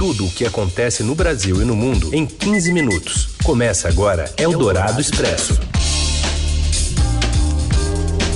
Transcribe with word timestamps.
Tudo 0.00 0.24
o 0.24 0.30
que 0.30 0.46
acontece 0.46 1.02
no 1.02 1.14
Brasil 1.14 1.60
e 1.60 1.64
no 1.66 1.76
mundo 1.76 2.14
em 2.14 2.24
15 2.24 2.72
minutos. 2.72 3.36
Começa 3.44 3.86
agora 3.86 4.32
Eldorado 4.38 4.98
Expresso. 4.98 5.60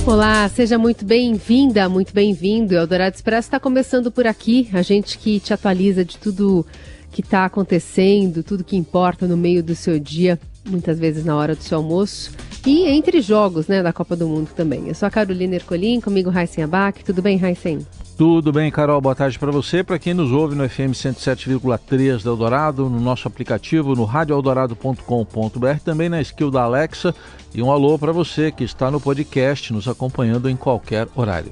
Olá, 0.05 0.47
seja 0.47 0.77
muito 0.77 1.03
bem-vinda, 1.03 1.89
muito 1.89 2.13
bem-vindo. 2.13 2.75
Eldorado 2.75 3.15
Expresso 3.15 3.47
está 3.47 3.59
começando 3.59 4.11
por 4.11 4.27
aqui. 4.27 4.69
A 4.73 4.83
gente 4.83 5.17
que 5.17 5.39
te 5.39 5.55
atualiza 5.55 6.05
de 6.05 6.19
tudo 6.19 6.63
que 7.11 7.21
está 7.21 7.45
acontecendo, 7.45 8.43
tudo 8.43 8.63
que 8.63 8.77
importa 8.77 9.25
no 9.25 9.35
meio 9.35 9.63
do 9.63 9.73
seu 9.73 9.99
dia, 9.99 10.39
muitas 10.69 10.99
vezes 10.99 11.25
na 11.25 11.35
hora 11.35 11.55
do 11.55 11.63
seu 11.63 11.79
almoço. 11.79 12.29
E 12.65 12.87
entre 12.87 13.21
jogos, 13.21 13.67
né, 13.67 13.83
da 13.83 13.93
Copa 13.93 14.15
do 14.15 14.27
Mundo 14.27 14.49
também. 14.55 14.87
Eu 14.87 14.95
sou 14.95 15.07
a 15.07 15.11
Carolina 15.11 15.55
Ercolim, 15.55 16.01
comigo 16.01 16.31
Raíssen 16.31 16.63
Abac. 16.63 17.03
Tudo 17.03 17.21
bem, 17.21 17.37
Raíssen? 17.37 17.85
Tudo 18.17 18.51
bem, 18.51 18.71
Carol. 18.71 18.99
Boa 18.99 19.13
tarde 19.13 19.37
para 19.37 19.51
você. 19.51 19.83
Para 19.83 19.99
quem 19.99 20.15
nos 20.15 20.31
ouve 20.31 20.55
no 20.55 20.67
FM 20.67 20.93
107,3 20.93 22.23
da 22.23 22.31
Eldorado, 22.31 22.89
no 22.89 22.99
nosso 22.99 23.27
aplicativo, 23.27 23.93
no 23.93 24.03
radioeldorado.com.br, 24.03 25.79
também 25.83 26.09
na 26.09 26.21
skill 26.21 26.49
da 26.49 26.63
Alexa. 26.63 27.13
E 27.53 27.61
um 27.61 27.71
alô 27.71 27.99
para 27.99 28.11
você 28.11 28.51
que 28.51 28.63
está 28.63 28.89
no 28.89 28.99
podcast, 28.99 29.71
nos 29.71 29.87
acompanhando 29.87 30.49
em 30.49 30.55
qualquer 30.55 31.07
horário. 31.15 31.51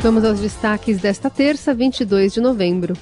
Vamos 0.00 0.24
aos 0.24 0.40
destaques 0.40 0.98
desta 0.98 1.30
terça, 1.30 1.72
22 1.72 2.34
de 2.34 2.40
novembro. 2.40 2.94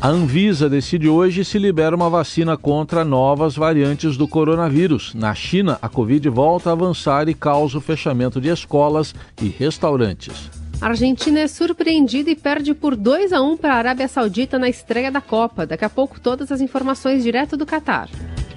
A 0.00 0.08
Anvisa 0.08 0.68
decide 0.68 1.08
hoje 1.08 1.44
se 1.44 1.58
libera 1.58 1.96
uma 1.96 2.10
vacina 2.10 2.56
contra 2.56 3.04
novas 3.04 3.56
variantes 3.56 4.16
do 4.16 4.28
coronavírus. 4.28 5.14
Na 5.14 5.34
China, 5.34 5.78
a 5.80 5.88
Covid 5.88 6.28
volta 6.28 6.70
a 6.70 6.72
avançar 6.72 7.28
e 7.28 7.34
causa 7.34 7.78
o 7.78 7.80
fechamento 7.80 8.40
de 8.40 8.48
escolas 8.48 9.14
e 9.40 9.48
restaurantes. 9.48 10.50
A 10.80 10.88
Argentina 10.88 11.40
é 11.40 11.48
surpreendida 11.48 12.30
e 12.30 12.36
perde 12.36 12.74
por 12.74 12.94
2 12.94 13.32
a 13.32 13.40
1 13.40 13.56
para 13.56 13.74
a 13.74 13.78
Arábia 13.78 14.08
Saudita 14.08 14.58
na 14.58 14.68
estreia 14.68 15.10
da 15.10 15.20
Copa. 15.20 15.66
Daqui 15.66 15.84
a 15.84 15.90
pouco, 15.90 16.20
todas 16.20 16.52
as 16.52 16.60
informações 16.60 17.22
direto 17.22 17.56
do 17.56 17.64
Catar. 17.64 18.10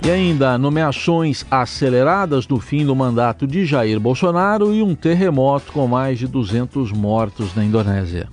E 0.06 0.10
ainda 0.10 0.58
nomeações 0.58 1.46
aceleradas 1.50 2.46
do 2.46 2.60
fim 2.60 2.86
do 2.86 2.96
mandato 2.96 3.48
de 3.48 3.66
Jair 3.66 4.00
Bolsonaro 4.00 4.74
e 4.74 4.82
um 4.82 4.96
terremoto 4.96 5.72
com 5.72 5.88
mais 5.88 6.20
de 6.20 6.28
200 6.28 6.92
mortos 6.92 7.56
na 7.56 7.64
Indonésia. 7.64 8.28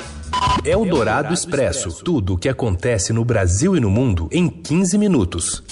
Eldorado 0.65 1.35
Expresso. 1.35 2.03
Tudo 2.03 2.35
o 2.35 2.39
que 2.39 2.49
acontece 2.49 3.13
no 3.13 3.23
Brasil 3.23 3.77
e 3.77 3.81
no 3.81 3.91
mundo 3.91 4.31
em 4.33 4.49
15 4.49 4.97
minutos. 4.97 5.63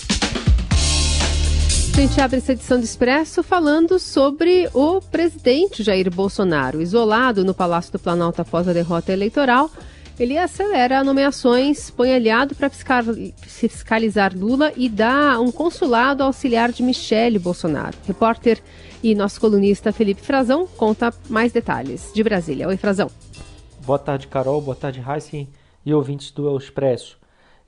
A 1.95 1.97
gente 1.97 2.21
abre 2.21 2.37
essa 2.37 2.53
edição 2.53 2.79
do 2.79 2.85
Expresso 2.85 3.43
falando 3.43 3.99
sobre 3.99 4.69
o 4.75 5.01
presidente 5.01 5.83
Jair 5.83 6.11
Bolsonaro. 6.11 6.83
Isolado 6.83 7.43
no 7.43 7.55
Palácio 7.55 7.93
do 7.93 7.99
Planalto 7.99 8.43
após 8.43 8.69
a 8.69 8.73
derrota 8.75 9.13
eleitoral, 9.13 9.71
ele 10.21 10.37
acelera 10.37 11.03
nomeações, 11.03 11.91
põe 11.91 12.15
aliado 12.15 12.55
para 12.55 12.71
fiscalizar 12.71 14.37
Lula 14.37 14.75
e 14.77 14.91
dá 14.91 15.41
um 15.41 15.51
consulado 15.51 16.23
auxiliar 16.23 16.71
de 16.71 16.83
Michele 16.83 17.39
Bolsonaro. 17.39 17.97
Repórter 18.07 18.61
e 19.03 19.15
nosso 19.15 19.41
colunista 19.41 19.91
Felipe 19.91 20.21
Frazão 20.21 20.67
conta 20.77 21.15
mais 21.31 21.51
detalhes 21.51 22.11
de 22.15 22.23
Brasília. 22.23 22.69
Oi, 22.69 22.77
Frazão. 22.77 23.11
Boa 23.85 23.99
tarde, 23.99 24.29
Carol. 24.29 24.63
Boa 24.63 24.77
tarde, 24.77 25.03
Heisen 25.05 25.49
e 25.85 25.93
ouvintes 25.93 26.31
do 26.31 26.49
El 26.49 26.57
Expresso. 26.57 27.19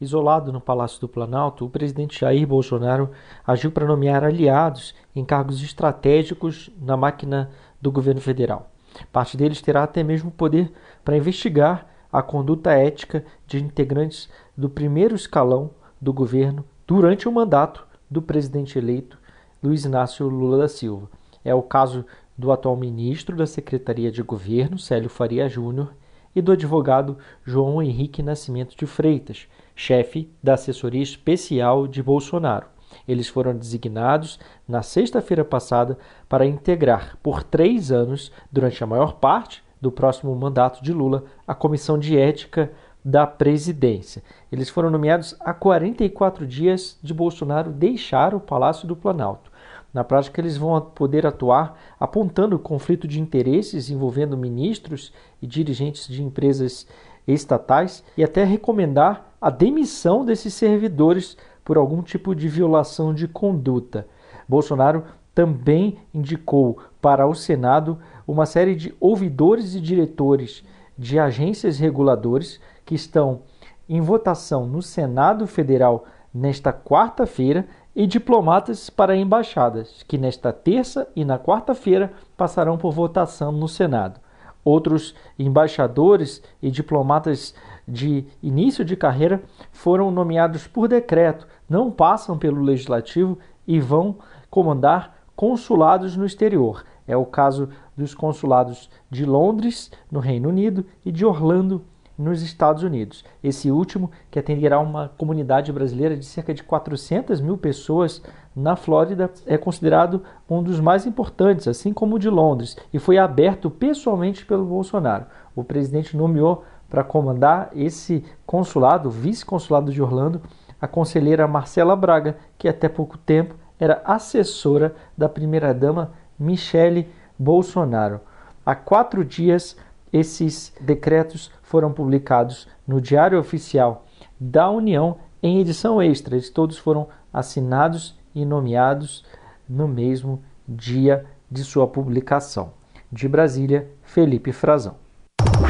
Isolado 0.01 0.53
no 0.53 0.61
Palácio 0.61 1.01
do 1.01 1.09
Planalto, 1.09 1.67
o 1.67 1.69
presidente 1.69 2.21
Jair 2.21 2.47
Bolsonaro 2.47 3.11
agiu 3.45 3.73
para 3.73 3.85
nomear 3.85 4.23
aliados 4.23 4.95
em 5.15 5.25
cargos 5.25 5.61
estratégicos 5.61 6.71
na 6.81 6.97
máquina 6.97 7.51
do 7.83 7.91
governo 7.91 8.21
federal. 8.21 8.71
Parte 9.13 9.37
deles 9.37 9.61
terá 9.61 9.83
até 9.83 10.05
mesmo 10.05 10.31
poder 10.31 10.73
para 11.05 11.17
investigar 11.17 11.85
a 12.13 12.23
conduta 12.23 12.71
ética 12.71 13.25
de 13.45 13.61
integrantes 13.61 14.29
do 14.57 14.71
primeiro 14.71 15.17
escalão 15.17 15.73
do 16.01 16.13
governo 16.13 16.65
durante 16.87 17.29
o 17.29 17.33
mandato 17.33 17.85
do 18.09 18.23
presidente 18.23 18.79
eleito 18.79 19.19
Luiz 19.61 19.85
Inácio 19.85 20.29
Lula 20.29 20.59
da 20.59 20.69
Silva. 20.69 21.11
É 21.45 21.53
o 21.53 21.63
caso 21.63 22.07
do 22.39 22.53
atual 22.53 22.77
ministro 22.77 23.35
da 23.35 23.49
Secretaria 23.49 24.13
de 24.13 24.23
Governo, 24.23 24.79
Célio 24.79 25.11
Faria 25.11 25.49
Júnior, 25.49 25.93
e 26.35 26.43
do 26.43 26.53
advogado 26.53 27.19
João 27.45 27.83
Henrique 27.83 28.23
Nascimento 28.23 28.77
de 28.77 28.87
Freitas, 28.87 29.47
chefe 29.75 30.31
da 30.43 30.55
assessoria 30.55 31.03
especial 31.03 31.87
de 31.87 32.03
Bolsonaro. 32.03 32.67
Eles 33.07 33.29
foram 33.29 33.57
designados 33.57 34.39
na 34.69 34.83
sexta-feira 34.83 35.45
passada 35.45 35.99
para 36.29 36.47
integrar 36.47 37.19
por 37.23 37.43
três 37.43 37.91
anos, 37.91 38.33
durante 38.51 38.83
a 38.83 38.87
maior 38.87 39.15
parte 39.15 39.63
do 39.81 39.93
próximo 39.93 40.35
mandato 40.35 40.83
de 40.83 40.93
Lula, 40.93 41.25
a 41.47 41.55
Comissão 41.55 41.99
de 41.99 42.17
Ética 42.17 42.73
da 43.05 43.27
Presidência. 43.27 44.23
Eles 44.51 44.71
foram 44.71 44.91
nomeados 44.91 45.37
a 45.41 45.53
44 45.53 46.47
dias 46.47 46.99
de 47.03 47.13
Bolsonaro 47.13 47.71
deixar 47.71 48.35
o 48.35 48.41
Palácio 48.41 48.89
do 48.89 48.97
Planalto. 48.97 49.53
Na 49.95 50.03
prática, 50.03 50.41
eles 50.41 50.57
vão 50.57 50.79
poder 50.81 51.25
atuar 51.25 51.79
apontando 52.01 52.59
conflito 52.59 53.07
de 53.07 53.21
interesses 53.21 53.89
envolvendo 53.89 54.37
ministros 54.37 55.13
e 55.41 55.47
dirigentes 55.47 56.09
de 56.09 56.21
empresas 56.21 56.85
estatais 57.27 58.03
e 58.17 58.25
até 58.25 58.43
recomendar 58.43 59.33
a 59.41 59.51
demissão 59.51 60.25
desses 60.25 60.53
servidores 60.53 61.37
por 61.65 61.77
algum 61.79 62.03
tipo 62.03 62.35
de 62.35 62.49
violação 62.49 63.15
de 63.15 63.29
conduta. 63.29 64.09
Bolsonaro 64.49 65.05
também 65.33 65.99
indicou 66.13 66.79
para 67.01 67.27
o 67.27 67.35
Senado 67.35 67.99
uma 68.27 68.47
série 68.47 68.75
de 68.75 68.95
ouvidores 68.99 69.77
e 69.77 69.81
diretores 69.81 70.65
de 70.99 71.19
agências 71.19 71.79
reguladoras 71.79 72.61
que 72.85 72.95
estão 72.95 73.43
em 73.89 74.01
votação 74.01 74.67
no 74.67 74.83
Senado 74.83 75.47
Federal 75.47 76.05
nesta 76.33 76.73
quarta-feira 76.73 77.67
e 77.95 78.07
diplomatas 78.07 78.91
para 78.91 79.17
embaixadas, 79.17 80.03
que 80.09 80.19
nesta 80.19 80.53
terça 80.53 81.09
e 81.15 81.25
na 81.25 81.39
quarta-feira 81.39 82.13
passarão 82.37 82.77
por 82.77 82.93
votação 82.93 83.53
no 83.53 83.69
Senado. 83.69 84.21
Outros 84.65 85.15
embaixadores 85.39 86.43
e 86.61 86.71
diplomatas 86.71 87.55
de 87.87 88.25
início 88.43 88.85
de 88.85 88.97
carreira 88.97 89.43
foram 89.71 90.11
nomeados 90.11 90.67
por 90.67 90.89
decreto, 90.89 91.47
não 91.69 91.91
passam 91.91 92.39
pelo 92.39 92.63
legislativo 92.63 93.39
e 93.67 93.79
vão 93.79 94.17
comandar 94.51 95.15
consulados 95.37 96.17
no 96.17 96.25
exterior. 96.25 96.85
É 97.07 97.17
o 97.17 97.27
caso 97.27 97.69
dos 97.97 98.15
consulados 98.15 98.89
de 99.11 99.27
Londres, 99.27 99.91
no 100.11 100.19
Reino 100.19 100.49
Unido, 100.49 100.87
e 101.05 101.13
de 101.13 101.27
Orlando, 101.27 101.85
nos 102.17 102.43
Estados 102.43 102.83
Unidos. 102.83 103.25
Esse 103.43 103.71
último, 103.71 104.11
que 104.31 104.39
atenderá 104.39 104.79
uma 104.79 105.09
comunidade 105.17 105.73
brasileira 105.73 106.17
de 106.17 106.25
cerca 106.25 106.55
de 106.55 106.63
400 106.63 107.41
mil 107.41 107.59
pessoas 107.59 108.23
na 108.55 108.77
Flórida, 108.77 109.31
é 109.47 109.59
considerado 109.59 110.23
um 110.49 110.63
dos 110.63 110.79
mais 110.81 111.07
importantes, 111.07 111.67
assim 111.67 111.93
como 111.93 112.17
o 112.17 112.19
de 112.19 112.31
Londres, 112.31 112.77
e 112.93 112.99
foi 112.99 113.19
aberto 113.19 113.69
pessoalmente 113.69 114.47
pelo 114.47 114.65
Bolsonaro. 114.65 115.27
O 115.57 115.65
presidente 115.65 116.17
nomeou 116.17 116.65
para 116.89 117.03
comandar 117.03 117.71
esse 117.75 118.25
consulado, 118.47 119.11
vice-consulado 119.11 119.93
de 119.93 120.01
Orlando, 120.01 120.41
a 120.81 120.87
conselheira 120.87 121.49
Marcela 121.49 121.97
Braga, 121.97 122.37
que 122.57 122.69
até 122.69 122.89
pouco 122.89 123.19
tempo 123.19 123.57
era 123.81 124.03
assessora 124.05 124.95
da 125.17 125.29
primeira-dama 125.29 126.13
Michele 126.39 127.09
Bolsonaro. 127.39 128.21
Há 128.65 128.75
quatro 128.75 129.25
dias, 129.25 129.77
esses 130.15 130.73
decretos 130.81 131.51
foram 131.61 131.93
publicados 131.93 132.69
no 132.87 133.01
Diário 133.01 133.37
Oficial 133.37 134.07
da 134.39 134.71
União 134.71 135.17
em 135.43 135.61
edição 135.61 136.01
extra. 136.01 136.37
Eles 136.37 136.49
todos 136.49 136.79
foram 136.79 137.09
assinados 137.33 138.17
e 138.33 138.45
nomeados 138.45 139.25
no 139.69 139.89
mesmo 139.89 140.41
dia 140.69 141.27
de 141.51 141.65
sua 141.65 141.89
publicação. 141.89 142.73
De 143.11 143.27
Brasília, 143.27 143.91
Felipe 144.05 144.53
Frazão. 144.53 144.95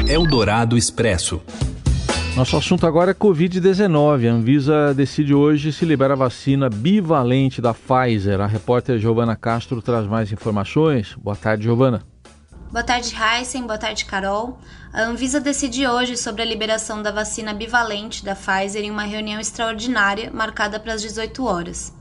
Eldorado 0.07 0.77
Expresso. 0.77 1.41
Nosso 2.35 2.55
assunto 2.55 2.85
agora 2.85 3.11
é 3.11 3.13
Covid-19. 3.15 4.29
A 4.29 4.33
Anvisa 4.33 4.93
decide 4.93 5.33
hoje 5.33 5.73
se 5.73 5.85
libera 5.85 6.13
a 6.13 6.17
vacina 6.17 6.69
bivalente 6.69 7.61
da 7.61 7.73
Pfizer. 7.73 8.41
A 8.41 8.45
repórter 8.45 8.99
Giovana 8.99 9.35
Castro 9.35 9.81
traz 9.81 10.05
mais 10.05 10.31
informações. 10.31 11.15
Boa 11.15 11.35
tarde, 11.35 11.63
Giovana. 11.63 12.14
Boa 12.75 12.83
tarde, 12.83 13.15
Heisen. 13.15 13.65
Boa 13.65 13.77
tarde, 13.77 14.03
Carol. 14.03 14.59
A 14.91 15.03
Anvisa 15.03 15.39
decide 15.39 15.87
hoje 15.87 16.17
sobre 16.17 16.41
a 16.41 16.45
liberação 16.45 17.01
da 17.01 17.09
vacina 17.09 17.53
bivalente 17.53 18.25
da 18.25 18.35
Pfizer 18.35 18.83
em 18.83 18.91
uma 18.91 19.03
reunião 19.03 19.39
extraordinária 19.39 20.29
marcada 20.29 20.77
para 20.77 20.91
as 20.91 21.01
18 21.01 21.45
horas. 21.45 21.93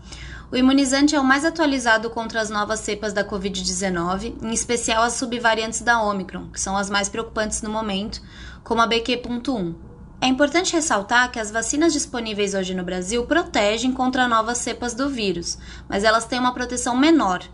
O 0.51 0.57
imunizante 0.57 1.15
é 1.15 1.21
o 1.21 1.23
mais 1.23 1.45
atualizado 1.45 2.11
contra 2.11 2.41
as 2.41 2.51
novas 2.51 2.81
cepas 2.81 3.13
da 3.13 3.25
Covid-19, 3.25 4.35
em 4.43 4.53
especial 4.53 5.05
as 5.05 5.13
subvariantes 5.13 5.81
da 5.81 6.03
Omicron, 6.03 6.49
que 6.51 6.61
são 6.61 6.77
as 6.77 6.91
mais 6.91 7.09
preocupantes 7.09 7.63
no 7.63 7.71
momento, 7.71 8.21
como 8.65 8.83
a 8.83 8.89
BQ.1. 8.89 9.77
É 10.21 10.27
importante 10.27 10.73
ressaltar 10.73 11.31
que 11.31 11.39
as 11.39 11.53
vacinas 11.53 11.93
disponíveis 11.93 12.53
hoje 12.53 12.75
no 12.75 12.83
Brasil 12.83 13.25
protegem 13.27 13.93
contra 13.93 14.27
novas 14.27 14.59
cepas 14.59 14.93
do 14.93 15.09
vírus, 15.09 15.57
mas 15.89 16.03
elas 16.03 16.25
têm 16.25 16.41
uma 16.41 16.53
proteção 16.53 16.97
menor. 16.97 17.45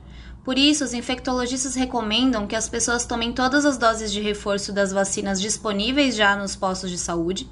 Por 0.45 0.57
isso, 0.59 0.85
os 0.85 0.95
infectologistas 0.95 1.75
recomendam 1.75 2.47
que 2.47 2.57
as 2.57 2.69
pessoas 2.69 3.05
tomem 3.05 3.33
todas 3.33 3.67
as 3.67 3.77
doses 3.77 4.11
de 4.11 4.21
reforço 4.21 4.73
das 4.73 4.91
vacinas 4.91 5.41
disponíveis 5.41 6.17
já 6.17 6.35
nos 6.35 6.57
postos 6.57 6.91
de 6.91 6.97
saúde 6.97 7.49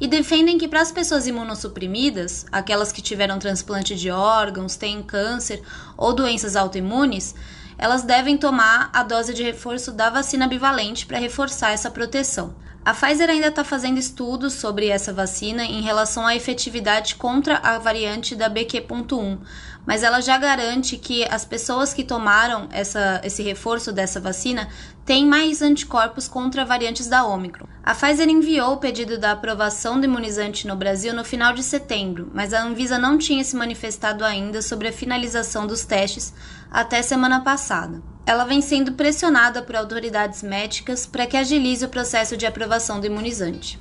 e 0.00 0.06
defendem 0.06 0.56
que 0.56 0.68
para 0.68 0.80
as 0.80 0.92
pessoas 0.92 1.26
imunossuprimidas, 1.26 2.46
aquelas 2.52 2.92
que 2.92 3.02
tiveram 3.02 3.38
transplante 3.38 3.96
de 3.96 4.10
órgãos, 4.10 4.76
têm 4.76 5.02
câncer 5.02 5.60
ou 5.96 6.12
doenças 6.12 6.54
autoimunes, 6.54 7.34
elas 7.76 8.02
devem 8.02 8.36
tomar 8.36 8.90
a 8.92 9.02
dose 9.02 9.34
de 9.34 9.42
reforço 9.42 9.92
da 9.92 10.08
vacina 10.08 10.46
bivalente 10.46 11.06
para 11.06 11.18
reforçar 11.18 11.72
essa 11.72 11.90
proteção. 11.90 12.54
A 12.88 12.94
Pfizer 12.94 13.28
ainda 13.28 13.48
está 13.48 13.62
fazendo 13.62 13.98
estudos 13.98 14.54
sobre 14.54 14.88
essa 14.88 15.12
vacina 15.12 15.62
em 15.62 15.82
relação 15.82 16.26
à 16.26 16.34
efetividade 16.34 17.16
contra 17.16 17.58
a 17.58 17.78
variante 17.78 18.34
da 18.34 18.48
BQ.1, 18.48 19.40
mas 19.84 20.02
ela 20.02 20.22
já 20.22 20.38
garante 20.38 20.96
que 20.96 21.22
as 21.24 21.44
pessoas 21.44 21.92
que 21.92 22.02
tomaram 22.02 22.66
essa, 22.72 23.20
esse 23.22 23.42
reforço 23.42 23.92
dessa 23.92 24.18
vacina 24.18 24.70
têm 25.04 25.26
mais 25.26 25.60
anticorpos 25.60 26.26
contra 26.26 26.64
variantes 26.64 27.06
da 27.06 27.26
Omicron. 27.26 27.66
A 27.84 27.94
Pfizer 27.94 28.26
enviou 28.26 28.72
o 28.72 28.78
pedido 28.78 29.18
da 29.18 29.32
aprovação 29.32 30.00
do 30.00 30.06
imunizante 30.06 30.66
no 30.66 30.74
Brasil 30.74 31.12
no 31.12 31.26
final 31.26 31.52
de 31.52 31.62
setembro, 31.62 32.30
mas 32.32 32.54
a 32.54 32.62
Anvisa 32.62 32.98
não 32.98 33.18
tinha 33.18 33.44
se 33.44 33.54
manifestado 33.54 34.24
ainda 34.24 34.62
sobre 34.62 34.88
a 34.88 34.92
finalização 34.94 35.66
dos 35.66 35.84
testes 35.84 36.32
até 36.70 37.02
semana 37.02 37.42
passada. 37.42 38.02
Ela 38.28 38.44
vem 38.44 38.60
sendo 38.60 38.92
pressionada 38.92 39.62
por 39.62 39.74
autoridades 39.74 40.42
médicas 40.42 41.06
para 41.06 41.26
que 41.26 41.34
agilize 41.34 41.82
o 41.82 41.88
processo 41.88 42.36
de 42.36 42.44
aprovação 42.44 43.00
do 43.00 43.06
imunizante. 43.06 43.80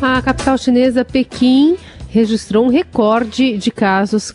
A 0.00 0.22
capital 0.22 0.56
chinesa, 0.56 1.04
Pequim, 1.04 1.76
registrou 2.10 2.64
um 2.64 2.68
recorde 2.68 3.58
de 3.58 3.70
casos, 3.70 4.32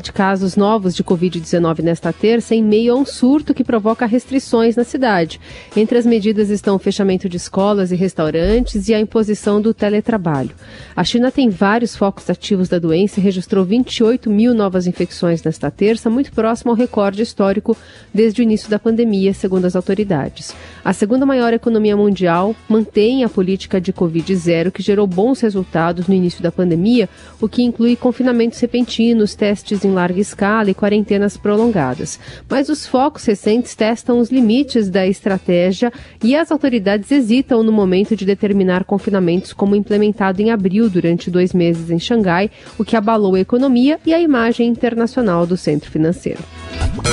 de 0.00 0.12
casos 0.12 0.56
novos 0.56 0.94
de 0.94 1.02
Covid-19 1.02 1.80
nesta 1.80 2.12
terça, 2.12 2.54
em 2.54 2.62
meio 2.62 2.94
a 2.94 2.96
um 2.96 3.04
surto 3.04 3.52
que 3.52 3.64
provoca 3.64 4.06
restrições 4.06 4.76
na 4.76 4.84
cidade. 4.84 5.40
Entre 5.76 5.98
as 5.98 6.06
medidas 6.06 6.50
estão 6.50 6.76
o 6.76 6.78
fechamento 6.78 7.28
de 7.28 7.36
escolas 7.36 7.90
e 7.90 7.96
restaurantes 7.96 8.88
e 8.88 8.94
a 8.94 9.00
imposição 9.00 9.60
do 9.60 9.74
teletrabalho. 9.74 10.54
A 10.94 11.02
China 11.02 11.32
tem 11.32 11.48
vários 11.48 11.96
focos 11.96 12.30
ativos 12.30 12.68
da 12.68 12.78
doença 12.78 13.18
e 13.18 13.22
registrou 13.22 13.64
28 13.64 14.30
mil 14.30 14.54
novas 14.54 14.86
infecções 14.86 15.42
nesta 15.42 15.70
terça, 15.70 16.08
muito 16.08 16.32
próximo 16.32 16.70
ao 16.70 16.76
recorde 16.76 17.22
histórico 17.22 17.76
desde 18.14 18.40
o 18.40 18.44
início 18.44 18.70
da 18.70 18.78
pandemia, 18.78 19.34
segundo 19.34 19.64
as 19.64 19.74
autoridades. 19.74 20.54
A 20.84 20.92
segunda 20.92 21.26
maior 21.26 21.52
economia 21.52 21.96
mundial 21.96 22.54
mantém 22.68 23.24
a 23.24 23.28
política 23.28 23.80
de 23.80 23.92
Covid-0, 23.92 24.70
que 24.70 24.82
gerou 24.82 25.06
bons 25.06 25.40
resultados 25.40 26.06
no 26.06 26.14
início 26.14 26.40
da 26.40 26.52
pandemia, 26.52 27.08
o 27.40 27.48
que 27.48 27.62
inclui 27.62 27.96
confinamentos 27.96 28.58
repentinos, 28.58 29.34
testes 29.34 29.84
em 29.84 29.92
larga 29.92 30.20
escala 30.20 30.70
e 30.70 30.74
quarentenas 30.74 31.36
prolongadas. 31.36 32.18
Mas 32.48 32.68
os 32.68 32.86
focos 32.86 33.24
recentes 33.24 33.74
testam 33.74 34.18
os 34.18 34.30
limites 34.30 34.88
da 34.88 35.06
estratégia 35.06 35.92
e 36.22 36.34
as 36.34 36.50
autoridades 36.50 37.10
hesitam 37.10 37.62
no 37.62 37.72
momento 37.72 38.16
de 38.16 38.24
determinar 38.24 38.84
confinamentos 38.84 39.52
como 39.52 39.76
implementado 39.76 40.40
em 40.40 40.50
abril 40.50 40.88
durante 40.88 41.30
dois 41.30 41.52
meses 41.52 41.90
em 41.90 41.98
Xangai, 41.98 42.50
o 42.78 42.84
que 42.84 42.96
abalou 42.96 43.34
a 43.34 43.40
economia 43.40 43.98
e 44.04 44.14
a 44.14 44.20
imagem 44.20 44.68
internacional 44.68 45.46
do 45.46 45.56
centro 45.56 45.90
financeiro. 45.90 46.40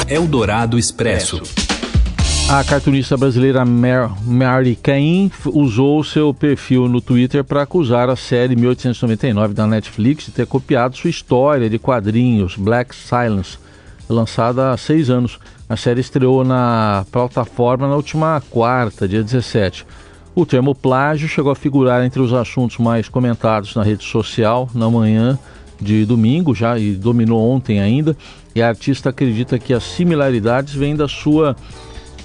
Eldorado 0.08 0.78
Expresso. 0.78 1.42
A 2.50 2.64
cartunista 2.64 3.18
brasileira 3.18 3.64
Mary 3.66 4.76
Cain 4.76 5.32
usou 5.46 6.04
seu 6.04 6.34
perfil 6.34 6.88
no 6.88 7.02
Twitter 7.02 7.44
para 7.44 7.64
acusar 7.64 8.10
a 8.10 8.16
série 8.16 8.56
1899 8.56 9.54
da 9.54 9.66
Netflix 9.66 10.26
de 10.26 10.32
ter 10.32 10.46
copiado 10.46 10.96
sua 10.96 11.10
história 11.10 11.70
de 11.70 11.80
quadrinhos 11.80 12.56
Black 12.56 12.94
Silence, 12.94 13.58
lançada 14.08 14.72
há 14.72 14.78
seis 14.78 15.10
anos. 15.10 15.40
A 15.68 15.76
série 15.76 16.02
estreou 16.02 16.44
na 16.44 17.06
plataforma 17.12 17.88
na 17.88 17.96
última 17.96 18.44
quarta, 18.52 19.08
dia 19.08 19.24
17. 19.24 19.86
O 20.36 20.46
termo 20.46 20.76
plágio 20.76 21.28
chegou 21.28 21.52
a 21.52 21.56
figurar 21.56 22.06
entre 22.06 22.22
os 22.22 22.34
assuntos 22.34 22.78
mais 22.78 23.08
comentados 23.10 23.74
na 23.74 23.84
rede 23.84 24.04
social 24.04 24.70
na 24.76 24.90
manhã 24.90 25.40
de 25.82 26.06
domingo 26.06 26.54
já 26.54 26.78
e 26.78 26.94
dominou 26.94 27.50
ontem 27.50 27.80
ainda. 27.80 28.16
E 28.54 28.62
a 28.62 28.68
artista 28.68 29.10
acredita 29.10 29.58
que 29.58 29.74
as 29.74 29.84
similaridades 29.84 30.74
vêm 30.74 30.96
da 30.96 31.08
sua 31.08 31.56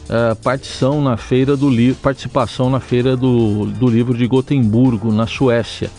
uh, 0.09 0.35
partição 0.37 1.01
na 1.03 1.17
feira 1.17 1.57
do 1.57 1.71
participação 2.03 2.71
na 2.71 2.81
feira 2.81 3.17
do, 3.17 3.67
do 3.67 3.89
livro 3.89 4.17
de 4.17 4.27
Gotemburgo, 4.27 5.13
na 5.13 5.27
Suécia, 5.27 5.91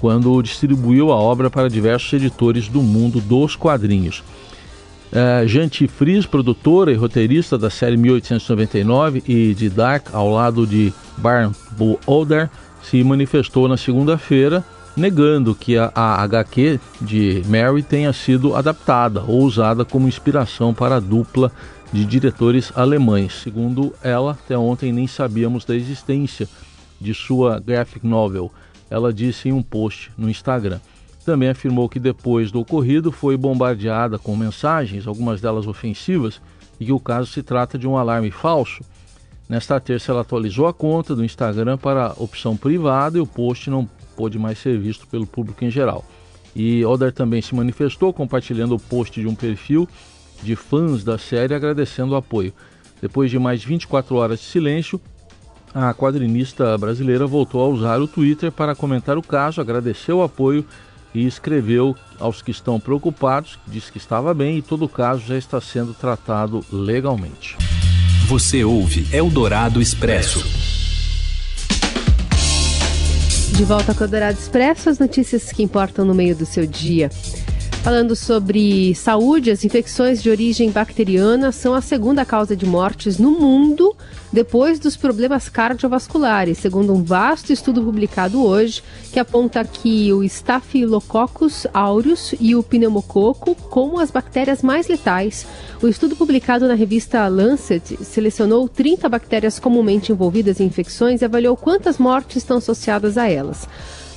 quando 0.00 0.40
distribuiu 0.42 1.10
a 1.10 1.16
obra 1.16 1.50
para 1.50 1.68
diversos 1.68 2.12
editores 2.12 2.68
do 2.68 2.82
mundo 2.82 3.20
dos 3.20 3.56
quadrinhos. 3.56 4.22
Uh, 5.10 5.46
Janti 5.48 5.88
Fries, 5.88 6.26
produtora 6.26 6.92
e 6.92 6.94
roteirista 6.94 7.56
da 7.56 7.70
série 7.70 7.96
1899 7.96 9.22
e 9.26 9.54
de 9.54 9.70
Dark, 9.70 10.08
ao 10.12 10.30
lado 10.30 10.66
de 10.66 10.92
Barn 11.16 11.52
Oder, 12.06 12.50
se 12.82 13.02
manifestou 13.02 13.66
na 13.66 13.76
segunda-feira 13.76 14.64
negando 14.98 15.54
que 15.54 15.78
a, 15.78 15.92
a 15.94 16.22
HQ 16.24 16.80
de 17.00 17.42
Mary 17.46 17.82
tenha 17.82 18.12
sido 18.12 18.56
adaptada 18.56 19.22
ou 19.22 19.42
usada 19.42 19.84
como 19.84 20.08
inspiração 20.08 20.74
para 20.74 20.96
a 20.96 21.00
dupla 21.00 21.52
de 21.92 22.04
diretores 22.04 22.72
alemães. 22.76 23.32
Segundo 23.32 23.94
ela, 24.02 24.32
até 24.32 24.58
ontem 24.58 24.92
nem 24.92 25.06
sabíamos 25.06 25.64
da 25.64 25.76
existência 25.76 26.48
de 27.00 27.14
sua 27.14 27.60
graphic 27.60 28.04
novel. 28.04 28.52
Ela 28.90 29.12
disse 29.12 29.48
em 29.48 29.52
um 29.52 29.62
post 29.62 30.10
no 30.18 30.28
Instagram. 30.28 30.80
Também 31.24 31.48
afirmou 31.48 31.88
que 31.88 32.00
depois 32.00 32.50
do 32.50 32.60
ocorrido 32.60 33.12
foi 33.12 33.36
bombardeada 33.36 34.18
com 34.18 34.34
mensagens, 34.34 35.06
algumas 35.06 35.40
delas 35.40 35.66
ofensivas, 35.66 36.40
e 36.80 36.86
que 36.86 36.92
o 36.92 36.98
caso 36.98 37.30
se 37.30 37.42
trata 37.42 37.78
de 37.78 37.86
um 37.86 37.96
alarme 37.96 38.30
falso. 38.30 38.82
Nesta 39.48 39.78
terça, 39.78 40.10
ela 40.10 40.22
atualizou 40.22 40.66
a 40.66 40.74
conta 40.74 41.14
do 41.14 41.24
Instagram 41.24 41.78
para 41.78 42.14
opção 42.16 42.56
privada 42.56 43.16
e 43.16 43.20
o 43.20 43.26
post 43.26 43.70
não 43.70 43.88
pôde 44.18 44.36
mais 44.36 44.58
ser 44.58 44.76
visto 44.76 45.06
pelo 45.06 45.24
público 45.24 45.64
em 45.64 45.70
geral. 45.70 46.04
E 46.56 46.84
Oder 46.84 47.12
também 47.12 47.40
se 47.40 47.54
manifestou 47.54 48.12
compartilhando 48.12 48.74
o 48.74 48.80
post 48.80 49.20
de 49.20 49.28
um 49.28 49.34
perfil 49.34 49.88
de 50.42 50.56
fãs 50.56 51.04
da 51.04 51.16
série 51.16 51.54
agradecendo 51.54 52.12
o 52.12 52.16
apoio. 52.16 52.52
Depois 53.00 53.30
de 53.30 53.38
mais 53.38 53.60
de 53.60 53.68
24 53.68 54.16
horas 54.16 54.40
de 54.40 54.46
silêncio, 54.46 55.00
a 55.72 55.94
quadrinista 55.94 56.76
brasileira 56.76 57.28
voltou 57.28 57.62
a 57.62 57.68
usar 57.68 58.00
o 58.00 58.08
Twitter 58.08 58.50
para 58.50 58.74
comentar 58.74 59.16
o 59.16 59.22
caso, 59.22 59.60
agradeceu 59.60 60.18
o 60.18 60.22
apoio 60.22 60.64
e 61.14 61.24
escreveu 61.24 61.94
aos 62.18 62.42
que 62.42 62.50
estão 62.50 62.80
preocupados, 62.80 63.56
disse 63.68 63.92
que 63.92 63.98
estava 63.98 64.34
bem 64.34 64.58
e 64.58 64.62
todo 64.62 64.84
o 64.84 64.88
caso 64.88 65.22
já 65.26 65.36
está 65.36 65.60
sendo 65.60 65.94
tratado 65.94 66.64
legalmente. 66.72 67.56
Você 68.26 68.64
ouve 68.64 69.06
Eldorado 69.12 69.80
Expresso. 69.80 70.67
De 73.56 73.64
volta 73.64 73.94
com 73.94 74.00
o 74.00 74.04
Eldorado 74.04 74.38
Expresso, 74.38 74.88
as 74.88 74.98
notícias 74.98 75.50
que 75.50 75.62
importam 75.62 76.04
no 76.04 76.14
meio 76.14 76.36
do 76.36 76.46
seu 76.46 76.66
dia. 76.66 77.10
Falando 77.82 78.14
sobre 78.14 78.94
saúde, 78.94 79.50
as 79.50 79.64
infecções 79.64 80.22
de 80.22 80.28
origem 80.28 80.70
bacteriana 80.70 81.52
são 81.52 81.72
a 81.74 81.80
segunda 81.80 82.24
causa 82.24 82.54
de 82.54 82.66
mortes 82.66 83.18
no 83.18 83.30
mundo 83.30 83.96
depois 84.32 84.78
dos 84.78 84.96
problemas 84.96 85.48
cardiovasculares, 85.48 86.58
segundo 86.58 86.92
um 86.92 87.02
vasto 87.02 87.50
estudo 87.50 87.82
publicado 87.82 88.44
hoje 88.44 88.82
que 89.10 89.18
aponta 89.18 89.64
que 89.64 90.12
o 90.12 90.22
Staphylococcus 90.22 91.66
aureus 91.72 92.34
e 92.38 92.54
o 92.54 92.62
pneumococo 92.62 93.54
como 93.54 93.98
as 93.98 94.10
bactérias 94.10 94.60
mais 94.60 94.86
letais. 94.86 95.46
O 95.80 95.88
estudo 95.88 96.14
publicado 96.14 96.68
na 96.68 96.74
revista 96.74 97.26
Lancet 97.26 97.96
selecionou 98.04 98.68
30 98.68 99.08
bactérias 99.08 99.58
comumente 99.58 100.12
envolvidas 100.12 100.60
em 100.60 100.64
infecções 100.64 101.22
e 101.22 101.24
avaliou 101.24 101.56
quantas 101.56 101.96
mortes 101.96 102.36
estão 102.36 102.58
associadas 102.58 103.16
a 103.16 103.30
elas. 103.30 103.66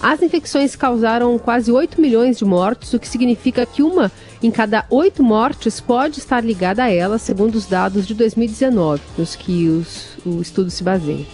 As 0.02 0.20
infecções 0.22 0.76
causaram 0.76 1.38
quase 1.38 1.72
8 1.72 2.02
milhões 2.02 2.40
de 2.40 2.44
mortes, 2.44 2.92
o 2.92 3.00
que 3.00 3.08
significa 3.08 3.68
que 3.68 3.84
uma 3.84 4.12
em 4.42 4.50
cada 4.50 4.84
oito 4.90 5.22
mortes 5.22 5.80
pode 5.80 6.18
estar 6.18 6.44
ligada 6.44 6.84
a 6.84 6.92
ela, 6.92 7.20
segundo 7.20 7.54
os 7.56 7.68
dados 7.68 8.08
de 8.08 8.16
2019, 8.16 9.00
nos 9.16 9.36
que 9.36 9.68
os, 9.68 10.18
o 10.26 10.42
estudo 10.42 10.72
se 10.72 10.84
baseia. 10.84 11.26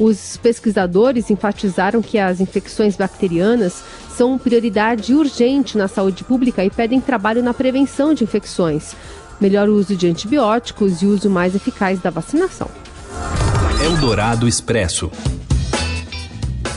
Os 0.00 0.38
pesquisadores 0.38 1.30
enfatizaram 1.30 2.00
que 2.00 2.18
as 2.18 2.40
infecções 2.40 2.96
bacterianas 2.96 3.82
são 4.16 4.38
prioridade 4.38 5.14
urgente 5.14 5.76
na 5.76 5.86
saúde 5.86 6.24
pública 6.24 6.64
e 6.64 6.70
pedem 6.70 7.00
trabalho 7.02 7.42
na 7.42 7.52
prevenção 7.52 8.14
de 8.14 8.24
infecções, 8.24 8.96
melhor 9.38 9.68
uso 9.68 9.94
de 9.94 10.06
antibióticos 10.06 11.02
e 11.02 11.06
uso 11.06 11.28
mais 11.28 11.54
eficaz 11.54 12.00
da 12.00 12.08
vacinação. 12.08 12.70
Eldorado 13.84 14.48
Expresso. 14.48 15.10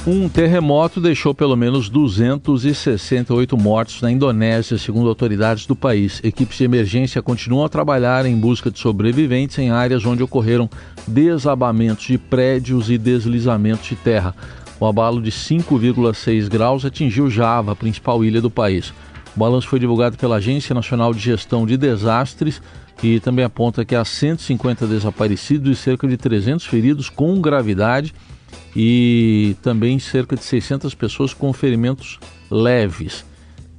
Um 0.08 0.30
terremoto 0.30 1.02
deixou 1.02 1.36
pelo 1.36 1.58
menos 1.58 1.90
268 1.90 3.58
mortos 3.58 4.02
na 4.02 4.10
Indonésia, 4.10 4.78
segundo 4.78 5.10
autoridades 5.10 5.66
do 5.66 5.76
país. 5.76 6.22
Equipes 6.24 6.58
de 6.58 6.64
emergência 6.64 7.22
continuam 7.22 7.66
a 7.66 7.70
trabalhar 7.70 8.26
em 8.26 8.38
busca 8.38 8.72
de 8.72 8.80
sobreviventes 8.80 9.58
em 9.60 9.72
áreas 9.72 10.06
onde 10.06 10.24
ocorreram 10.24 10.70
desabamentos 11.06 12.06
de 12.06 12.18
prédios 12.18 12.90
e 12.90 12.98
deslizamentos 12.98 13.90
de 13.90 13.98
terra. 13.98 14.34
O 14.80 14.86
abalo 14.86 15.22
de 15.22 15.32
5,6 15.32 16.48
graus 16.48 16.86
atingiu 16.86 17.30
Java, 17.30 17.74
a 17.74 17.76
principal 17.76 18.24
ilha 18.24 18.42
do 18.42 18.50
país. 18.50 18.94
O 19.36 19.40
balanço 19.40 19.68
foi 19.68 19.80
divulgado 19.80 20.18
pela 20.18 20.38
Agência 20.38 20.74
Nacional 20.74 21.14
de 21.14 21.20
Gestão 21.20 21.66
de 21.66 21.76
Desastres 21.76 22.62
e 23.04 23.20
também 23.20 23.44
aponta 23.44 23.84
que 23.84 23.96
há 23.96 24.06
150 24.06 24.88
desaparecidos 24.88 25.78
e 25.78 25.80
cerca 25.80 26.08
de 26.08 26.16
300 26.16 26.66
feridos 26.66 27.10
com 27.10 27.40
gravidade 27.42 28.14
e 28.76 29.56
também 29.62 30.00
cerca 30.00 30.36
de 30.36 30.44
600 30.44 30.94
pessoas 30.94 31.34
com 31.34 31.52
ferimentos 31.52 32.20
leves. 32.50 33.26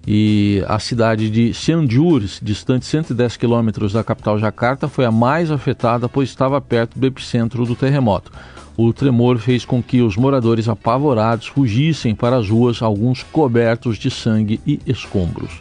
E 0.06 0.64
a 0.66 0.78
cidade 0.78 1.30
de 1.30 1.52
Cianjur, 1.52 2.22
distante 2.42 2.86
110 2.86 3.36
quilômetros 3.36 3.92
da 3.92 4.02
capital 4.02 4.38
Jacarta, 4.38 4.88
foi 4.88 5.04
a 5.04 5.10
mais 5.10 5.50
afetada, 5.50 6.08
pois 6.08 6.28
estava 6.28 6.60
perto 6.60 6.98
do 6.98 7.06
epicentro 7.06 7.66
do 7.66 7.76
terremoto. 7.76 8.32
O 8.76 8.94
tremor 8.94 9.38
fez 9.38 9.64
com 9.64 9.82
que 9.82 10.00
os 10.00 10.16
moradores 10.16 10.68
apavorados 10.68 11.48
fugissem 11.48 12.14
para 12.14 12.36
as 12.36 12.48
ruas, 12.48 12.80
alguns 12.80 13.22
cobertos 13.22 13.98
de 13.98 14.10
sangue 14.10 14.58
e 14.66 14.80
escombros. 14.86 15.60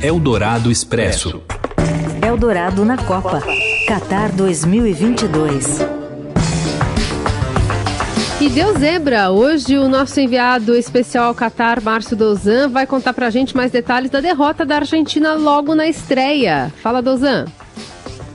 Eldorado 0.00 0.70
Expresso. 0.70 1.42
Eldorado 2.26 2.84
na 2.84 2.96
Copa. 2.96 3.42
Qatar 3.86 4.34
2022. 4.34 5.97
E 8.40 8.48
deu 8.48 8.72
zebra. 8.78 9.30
Hoje 9.30 9.76
o 9.76 9.88
nosso 9.88 10.20
enviado 10.20 10.76
especial 10.76 11.24
ao 11.24 11.34
Qatar, 11.34 11.82
Márcio 11.82 12.16
Dozan, 12.16 12.68
vai 12.68 12.86
contar 12.86 13.12
pra 13.12 13.30
gente 13.30 13.56
mais 13.56 13.72
detalhes 13.72 14.10
da 14.10 14.20
derrota 14.20 14.64
da 14.64 14.76
Argentina 14.76 15.34
logo 15.34 15.74
na 15.74 15.88
estreia. 15.88 16.72
Fala, 16.80 17.02
Dozan. 17.02 17.46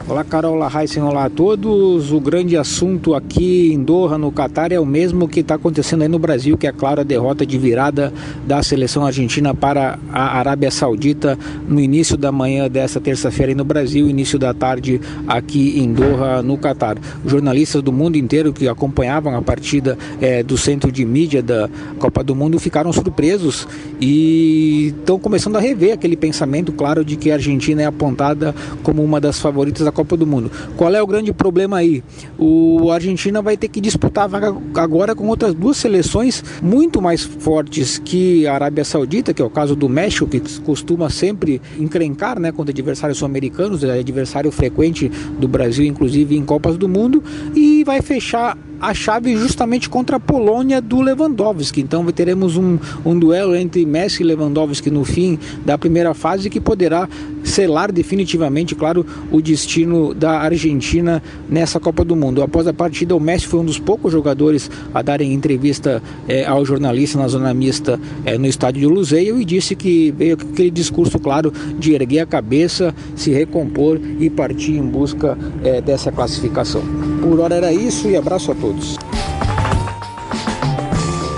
Olá, 0.06 0.22
Carol, 0.22 0.56
olá, 0.56 0.70
olá 1.02 1.26
a 1.26 1.30
todos. 1.30 2.12
O 2.12 2.20
grande 2.20 2.58
assunto 2.58 3.16
aqui 3.16 3.72
em 3.72 3.82
Doha, 3.82 4.18
no 4.18 4.34
Catar, 4.34 4.74
é 4.74 4.80
o 4.80 4.86
mesmo 4.86 5.30
que 5.30 5.40
está 5.40 5.56
acontecendo 5.56 6.02
aí 6.02 6.10
no 6.10 6.20
Brasil, 6.20 6.58
que 6.58 6.68
é 6.68 6.74
claro 6.74 7.00
a 7.00 7.04
derrota 7.06 7.46
de 7.46 7.58
virada 7.58 8.12
da 8.46 8.62
seleção 8.62 9.06
argentina 9.06 9.56
para 9.56 9.98
a 10.12 10.38
Arábia 10.38 10.70
Saudita 10.70 11.40
no 11.70 11.80
início 11.80 12.18
da 12.18 12.34
manhã 12.34 12.70
desta 12.70 13.00
terça-feira 13.00 13.56
no 13.56 13.64
Brasil, 13.64 14.10
início 14.10 14.38
da 14.38 14.54
tarde 14.54 15.00
aqui 15.26 15.80
em 15.80 15.94
Doha, 15.94 16.42
no 16.42 16.58
Catar. 16.58 16.98
Jornalistas 17.26 17.82
do 17.82 17.94
mundo 17.94 18.18
inteiro 18.18 18.52
que 18.52 18.68
acompanhavam 18.68 19.38
a 19.38 19.42
partida 19.42 19.98
é, 20.20 20.44
do 20.44 20.58
centro 20.58 20.92
de 20.92 21.06
mídia 21.06 21.42
da 21.42 21.70
Copa 21.98 22.22
do 22.22 22.36
Mundo 22.36 22.60
ficaram 22.60 22.92
surpresos 22.92 23.66
e 24.02 24.94
estão 25.00 25.18
começando 25.18 25.56
a 25.56 25.62
rever 25.62 25.94
aquele 25.94 26.18
pensamento, 26.18 26.74
claro, 26.74 27.06
de 27.06 27.16
que 27.16 27.32
a 27.32 27.36
Argentina 27.36 27.82
é 27.82 27.86
apontada 27.86 28.54
como 28.84 29.02
uma 29.02 29.22
das 29.22 29.40
favoritas 29.40 29.86
da 29.86 29.93
Copa 29.94 30.18
do 30.18 30.28
Mundo. 30.28 30.52
Qual 30.76 30.94
é 30.94 31.02
o 31.02 31.08
grande 31.08 31.32
problema 31.32 31.78
aí? 31.78 32.04
O 32.38 32.92
Argentina 32.92 33.42
vai 33.42 33.56
ter 33.56 33.68
que 33.68 33.80
disputar 33.80 34.26
a 34.26 34.28
vaga 34.28 34.56
agora 34.76 35.16
com 35.16 35.28
outras 35.28 35.54
duas 35.54 35.78
seleções 35.78 36.44
muito 36.62 37.02
mais 37.02 37.24
fortes 37.24 38.00
que 38.04 38.46
a 38.48 38.54
Arábia 38.54 38.84
Saudita, 38.84 39.34
que 39.34 39.42
é 39.42 39.46
o 39.46 39.50
caso 39.50 39.76
do 39.76 39.88
México, 39.88 40.28
que 40.28 40.40
costuma 40.62 41.10
sempre 41.10 41.62
encrencar 41.80 42.40
né, 42.40 42.52
contra 42.52 42.72
adversários 42.72 43.18
sul-americanos, 43.18 43.84
é 43.84 44.00
adversário 44.00 44.52
frequente 44.52 45.10
do 45.40 45.48
Brasil, 45.48 45.86
inclusive 45.86 46.36
em 46.36 46.44
Copas 46.44 46.78
do 46.78 46.90
Mundo, 46.90 47.24
e 47.56 47.84
vai 47.84 48.02
fechar 48.02 48.58
a 48.84 48.94
chave 48.94 49.38
justamente 49.38 49.90
contra 49.90 50.18
a 50.18 50.20
Polônia 50.20 50.82
do 50.82 51.00
Lewandowski. 51.00 51.80
Então 51.80 52.06
teremos 52.08 52.58
um, 52.58 52.78
um 53.06 53.18
duelo 53.18 53.56
entre 53.56 53.86
Messi 53.86 54.24
e 54.24 54.26
Lewandowski 54.26 54.92
no 54.92 55.06
fim 55.06 55.40
da 55.66 55.78
primeira 55.78 56.14
fase 56.14 56.50
que 56.50 56.60
poderá 56.60 57.08
selar 57.44 57.92
definitivamente, 57.92 58.76
claro, 58.76 59.06
o 59.32 59.42
destino 59.42 60.14
da 60.14 60.40
Argentina 60.40 61.22
nessa 61.50 61.80
Copa 61.80 62.04
do 62.04 62.16
Mundo. 62.16 62.42
Após 62.42 62.68
a 62.68 62.74
partida, 62.74 63.16
o 63.16 63.20
Messi 63.20 63.48
foi 63.48 63.60
um 63.60 63.66
dos 63.66 63.80
poucos 63.80 64.12
jogadores 64.12 64.70
a 64.94 65.02
darem 65.02 65.34
entrevista 65.34 66.02
é, 66.28 66.46
ao 66.46 66.66
jornalista 66.66 67.18
na 67.18 67.28
zona 67.28 67.54
mista 67.54 68.00
é, 68.26 68.38
no 68.38 68.48
estádio 68.48 68.82
de 68.82 68.88
Luzeio 68.88 69.40
e 69.40 69.46
disse 69.46 69.76
que 69.76 70.12
veio 70.12 70.36
aquele 70.36 70.72
discurso 70.72 71.20
claro 71.20 71.52
de 71.78 71.94
erguer 71.94 72.22
a 72.22 72.26
cabeça, 72.26 72.94
se 73.16 73.32
recompor 73.32 74.00
e 74.20 74.30
partir 74.30 74.74
em 74.74 74.86
busca 74.86 75.38
é, 75.64 75.82
dessa 75.82 76.12
classificação. 76.12 76.82
Por 77.22 77.40
hora 77.40 77.56
era 77.56 77.74
isso 77.74 78.08
e 78.08 78.16
abraço 78.16 78.52
a 78.52 78.56
todos. 78.56 78.98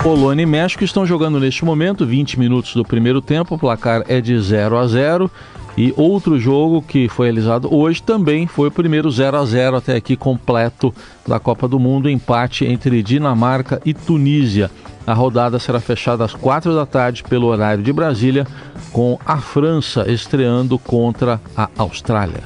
Polônia 0.02 0.44
e 0.44 0.46
México 0.46 0.84
estão 0.84 1.04
jogando 1.04 1.40
neste 1.40 1.64
momento, 1.64 2.06
20 2.06 2.38
minutos 2.38 2.74
do 2.74 2.84
primeiro 2.84 3.20
tempo, 3.20 3.56
o 3.56 3.58
placar 3.58 4.04
é 4.06 4.20
de 4.20 4.40
0 4.40 4.76
a 4.76 4.86
0. 4.86 5.30
E 5.76 5.92
outro 5.96 6.38
jogo 6.38 6.80
que 6.80 7.08
foi 7.08 7.26
realizado 7.26 7.72
hoje 7.72 8.02
também 8.02 8.46
foi 8.46 8.68
o 8.68 8.72
primeiro 8.72 9.10
0 9.10 9.36
a 9.36 9.44
0 9.44 9.76
até 9.76 9.96
aqui 9.96 10.16
completo 10.16 10.94
da 11.26 11.38
Copa 11.38 11.68
do 11.68 11.78
Mundo, 11.78 12.08
empate 12.08 12.64
entre 12.64 13.02
Dinamarca 13.02 13.80
e 13.84 13.92
Tunísia. 13.92 14.70
A 15.06 15.12
rodada 15.12 15.58
será 15.58 15.78
fechada 15.78 16.24
às 16.24 16.34
4 16.34 16.74
da 16.74 16.86
tarde 16.86 17.22
pelo 17.22 17.46
horário 17.46 17.82
de 17.82 17.92
Brasília, 17.92 18.46
com 18.90 19.18
a 19.24 19.36
França 19.36 20.10
estreando 20.10 20.78
contra 20.78 21.40
a 21.56 21.68
Austrália. 21.76 22.42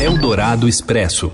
Eldorado 0.00 0.68
Expresso. 0.68 1.32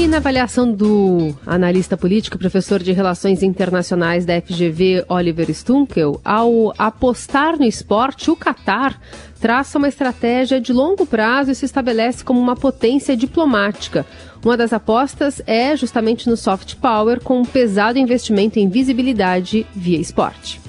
E 0.00 0.08
na 0.08 0.16
avaliação 0.16 0.72
do 0.72 1.36
analista 1.46 1.94
político 1.94 2.38
professor 2.38 2.82
de 2.82 2.90
Relações 2.90 3.42
Internacionais 3.42 4.24
da 4.24 4.40
FGV, 4.40 5.04
Oliver 5.06 5.50
Stunkel, 5.50 6.18
ao 6.24 6.72
apostar 6.78 7.58
no 7.58 7.66
esporte, 7.66 8.30
o 8.30 8.34
Catar 8.34 8.98
traça 9.38 9.76
uma 9.76 9.88
estratégia 9.88 10.58
de 10.58 10.72
longo 10.72 11.04
prazo 11.04 11.50
e 11.50 11.54
se 11.54 11.66
estabelece 11.66 12.24
como 12.24 12.40
uma 12.40 12.56
potência 12.56 13.14
diplomática. 13.14 14.06
Uma 14.42 14.56
das 14.56 14.72
apostas 14.72 15.42
é 15.46 15.76
justamente 15.76 16.30
no 16.30 16.36
soft 16.36 16.76
power, 16.76 17.22
com 17.22 17.38
um 17.38 17.44
pesado 17.44 17.98
investimento 17.98 18.58
em 18.58 18.70
visibilidade 18.70 19.66
via 19.76 20.00
esporte. 20.00 20.62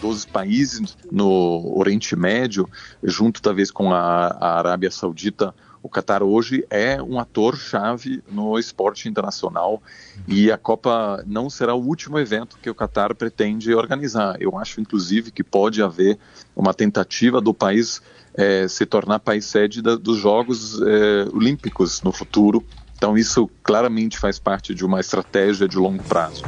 12 0.00 0.28
países 0.28 0.96
no 1.10 1.76
Oriente 1.76 2.14
Médio, 2.14 2.68
junto 3.02 3.42
talvez 3.42 3.72
com 3.72 3.92
a, 3.92 4.28
a 4.40 4.56
Arábia 4.56 4.92
Saudita, 4.92 5.52
o 5.88 5.90
Qatar 5.90 6.22
hoje 6.22 6.66
é 6.68 7.02
um 7.02 7.18
ator-chave 7.18 8.22
no 8.30 8.58
esporte 8.58 9.08
internacional 9.08 9.82
e 10.28 10.52
a 10.52 10.58
Copa 10.58 11.24
não 11.26 11.48
será 11.48 11.74
o 11.74 11.82
último 11.82 12.18
evento 12.18 12.58
que 12.62 12.68
o 12.68 12.74
Qatar 12.74 13.14
pretende 13.14 13.74
organizar. 13.74 14.36
Eu 14.38 14.58
acho, 14.58 14.82
inclusive, 14.82 15.30
que 15.30 15.42
pode 15.42 15.82
haver 15.82 16.18
uma 16.54 16.74
tentativa 16.74 17.40
do 17.40 17.54
país 17.54 18.02
é, 18.34 18.68
se 18.68 18.84
tornar 18.84 19.18
país 19.20 19.46
sede 19.46 19.80
da, 19.80 19.96
dos 19.96 20.18
Jogos 20.18 20.78
é, 20.82 21.26
Olímpicos 21.32 22.02
no 22.02 22.12
futuro. 22.12 22.62
Então, 22.94 23.16
isso 23.16 23.48
claramente 23.62 24.18
faz 24.18 24.38
parte 24.38 24.74
de 24.74 24.84
uma 24.84 25.00
estratégia 25.00 25.66
de 25.66 25.78
longo 25.78 26.02
prazo. 26.02 26.42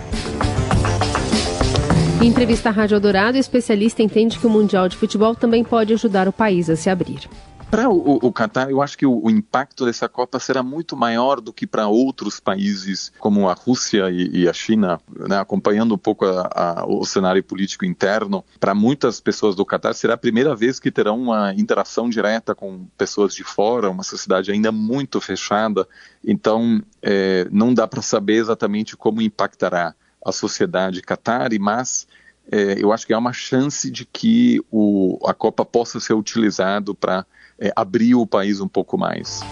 Em 2.20 2.26
entrevista 2.26 2.68
à 2.68 2.73
Rádio 2.73 3.00
Dourado, 3.00 3.38
especialista 3.38 4.02
entende 4.02 4.38
que 4.38 4.47
o 4.47 4.50
Mundial 4.50 4.87
de 4.87 4.97
Futebol 4.99 5.35
também 5.35 5.64
pode 5.64 5.94
ajudar 5.94 6.28
o 6.28 6.32
país 6.32 6.68
a 6.68 6.76
se 6.76 6.90
abrir. 6.90 7.26
Para 7.71 7.89
o, 7.89 8.19
o 8.27 8.33
Qatar, 8.33 8.69
eu 8.69 8.83
acho 8.83 8.99
que 8.99 9.07
o, 9.07 9.25
o, 9.25 9.31
impacto 9.31 9.85
dessa 9.85 10.09
Copa 10.09 10.41
será 10.41 10.61
muito 10.61 10.97
maior 10.97 11.41
do 11.41 11.53
que 11.53 11.69
para 11.69 11.87
outros 11.87 12.41
países 12.41 13.12
como 13.21 13.49
a 13.49 13.53
Rússia 13.53 14.11
e, 14.11 14.41
e 14.41 14.49
a 14.49 14.53
China, 14.53 15.00
né, 15.09 15.39
acompanhando 15.39 15.95
um 15.95 15.99
pouco 15.99 16.27
a, 16.27 16.50
a, 16.53 16.85
o 16.85 17.05
cenário 17.05 17.45
político 17.45 17.85
interno. 17.85 18.45
Para 18.59 18.75
muitas 18.75 19.21
pessoas 19.21 19.55
do 19.55 19.65
Qatar, 19.65 19.95
será 19.95 20.15
a 20.15 20.19
primeira 20.19 20.57
vez 20.57 20.81
que 20.81 20.91
terão 20.91 21.23
uma 21.23 21.55
interação 21.55 22.11
direta 22.11 22.57
com 22.57 22.87
pessoas 22.99 23.37
de 23.37 23.45
fora, 23.45 23.89
uma 23.89 24.03
sociedade 24.03 24.50
ainda 24.50 24.73
muito 24.73 25.21
fechada. 25.21 25.87
Então, 26.25 26.83
é, 27.00 27.47
não 27.53 27.73
dá 27.73 27.87
para 27.87 28.03
saber 28.03 28.35
exatamente 28.35 28.97
como 28.97 29.23
impactará 29.23 29.95
a 30.27 30.33
sociedade 30.33 31.03
Qatari, 31.03 31.61
mas 31.61 32.09
é, 32.50 32.83
eu 32.83 32.93
acho 32.93 33.07
que 33.07 33.12
há 33.12 33.19
uma 33.19 33.33
chance 33.33 33.89
de 33.89 34.05
que 34.05 34.61
o, 34.73 35.19
a 35.25 35.33
Copa 35.33 35.65
possa 35.65 36.00
ser 36.00 36.15
utilizado 36.15 36.97
para 36.97 37.25
é, 37.61 37.73
abrir 37.76 38.14
o 38.14 38.26
país 38.26 38.61
um 38.61 38.69
pouco 38.69 38.97
mais. 38.97 39.43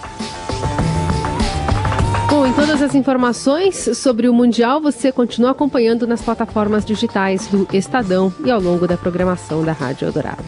Bom, 2.30 2.46
em 2.46 2.52
todas 2.52 2.82
as 2.82 2.94
informações 2.94 3.96
sobre 3.96 4.28
o 4.28 4.34
Mundial 4.34 4.80
você 4.80 5.10
continua 5.10 5.50
acompanhando 5.50 6.06
nas 6.06 6.22
plataformas 6.22 6.84
digitais 6.84 7.46
do 7.46 7.66
Estadão 7.72 8.32
e 8.44 8.50
ao 8.50 8.60
longo 8.60 8.86
da 8.86 8.96
programação 8.96 9.64
da 9.64 9.72
Rádio 9.72 10.06
Eldorado. 10.06 10.44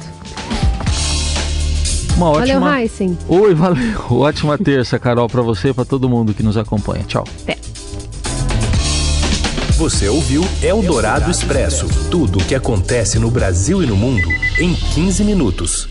Uma 2.17 2.31
ótima... 2.31 2.61
Valeu, 2.61 2.79
Heisen. 2.81 3.19
Oi, 3.29 3.55
valeu. 3.55 3.99
Ótima 4.11 4.59
terça, 4.59 4.99
Carol, 4.99 5.26
para 5.26 5.40
você 5.40 5.71
e 5.71 5.75
para 5.75 5.87
todo 5.87 6.09
mundo 6.09 6.35
que 6.35 6.43
nos 6.43 6.59
acompanha. 6.59 7.02
Tchau. 7.05 7.25
Até. 7.43 7.57
Você 9.79 10.07
ouviu 10.07 10.45
Eldorado 10.62 11.31
Expresso 11.31 11.88
tudo 12.11 12.38
o 12.38 12.45
que 12.45 12.55
acontece 12.55 13.19
no 13.19 13.31
Brasil 13.31 13.83
e 13.83 13.87
no 13.87 13.97
mundo 13.97 14.29
em 14.59 14.75
15 14.75 15.25
minutos. 15.25 15.89